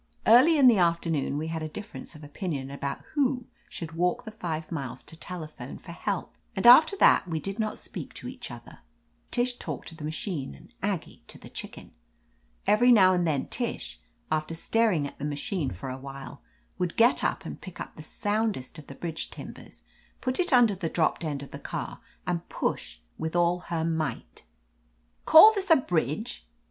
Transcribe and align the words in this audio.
Early 0.25 0.57
in 0.57 0.67
the 0.67 0.79
afternoon 0.79 1.37
we 1.37 1.45
had 1.49 1.61
a 1.61 1.67
difference 1.69 2.15
of 2.15 2.23
opinion 2.23 2.71
about 2.71 3.03
who 3.13 3.45
should 3.69 3.91
walk 3.91 4.25
the 4.25 4.31
five 4.31 4.71
miles 4.71 5.03
to 5.03 5.15
telephone 5.15 5.77
for 5.77 5.91
help, 5.91 6.33
and 6.55 6.65
after 6.65 6.97
that 6.97 7.27
we 7.27 7.39
did 7.39 7.59
not 7.59 7.77
speak 7.77 8.15
to 8.15 8.27
each 8.27 8.49
other. 8.49 8.79
Tish 9.29 9.57
talked 9.57 9.89
to 9.89 9.95
the 9.95 10.03
machine 10.03 10.55
and 10.55 10.73
Aggie 10.81 11.21
to 11.27 11.37
the 11.37 11.49
chicken. 11.51 11.91
Every 12.65 12.91
now 12.91 13.13
and 13.13 13.27
then 13.27 13.45
Tish, 13.45 13.99
after 14.31 14.55
staring 14.55 15.05
at 15.05 15.19
the 15.19 15.23
machine 15.23 15.69
for 15.69 15.91
a 15.91 15.99
while, 15.99 16.41
would 16.79 16.97
get 16.97 17.23
up 17.23 17.45
and 17.45 17.61
pick 17.61 17.79
up 17.79 17.95
the 17.95 18.01
soundest 18.01 18.79
of 18.79 18.87
the 18.87 18.95
bridge 18.95 19.29
timbers, 19.29 19.83
put 20.19 20.39
it 20.39 20.51
under 20.51 20.73
the 20.73 20.89
dropped 20.89 21.23
end 21.23 21.43
of 21.43 21.51
the 21.51 21.59
car 21.59 21.99
and 22.25 22.49
push 22.49 22.97
with 23.19 23.35
all 23.35 23.59
her 23.67 23.85
might. 23.85 24.41
"Call 25.25 25.53
this 25.53 25.69
a 25.69 25.75
bridge 25.75 26.43